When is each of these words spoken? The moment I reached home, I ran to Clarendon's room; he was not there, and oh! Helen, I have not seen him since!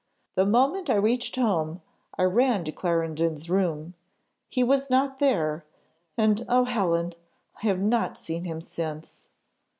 The 0.33 0.47
moment 0.47 0.89
I 0.89 0.95
reached 0.95 1.35
home, 1.35 1.79
I 2.17 2.23
ran 2.23 2.63
to 2.63 2.71
Clarendon's 2.71 3.51
room; 3.51 3.93
he 4.49 4.63
was 4.63 4.89
not 4.89 5.19
there, 5.19 5.63
and 6.17 6.43
oh! 6.49 6.63
Helen, 6.63 7.13
I 7.57 7.67
have 7.67 7.79
not 7.79 8.17
seen 8.17 8.43
him 8.45 8.61
since! 8.61 9.29